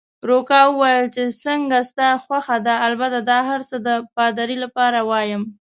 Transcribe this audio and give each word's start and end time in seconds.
روکا 0.29 0.61
وویل: 0.69 1.05
چې 1.15 1.23
څنګه 1.43 1.77
ستا 1.89 2.09
خوښه 2.23 2.57
ده، 2.65 2.75
البته 2.87 3.17
دا 3.29 3.39
هرڅه 3.49 3.75
د 3.87 3.89
پادري 4.15 4.57
لپاره 4.63 4.99
وایم. 5.09 5.43